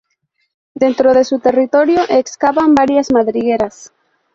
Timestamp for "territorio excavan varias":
1.37-3.11